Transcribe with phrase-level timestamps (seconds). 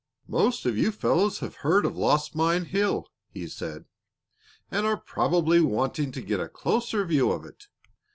[0.27, 3.85] "Most of you fellows have heard of Lost Mine Hill," he said,
[4.71, 7.67] "and are probably wanting to get a closer view of it.